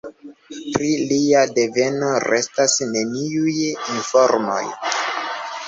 Pri 0.77 0.87
lia 1.11 1.43
deveno 1.59 2.09
restas 2.25 2.79
neniuj 2.97 3.55
informoj. 3.69 4.61